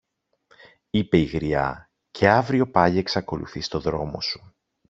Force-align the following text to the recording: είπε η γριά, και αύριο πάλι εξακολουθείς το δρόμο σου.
είπε 0.89 1.17
η 1.17 1.23
γριά, 1.23 1.89
και 2.11 2.29
αύριο 2.29 2.69
πάλι 2.71 2.97
εξακολουθείς 2.97 3.67
το 3.67 3.79
δρόμο 3.79 4.21
σου. 4.21 4.53